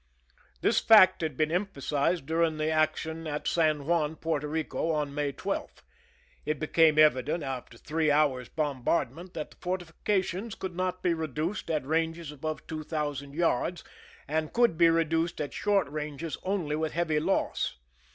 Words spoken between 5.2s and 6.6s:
12. It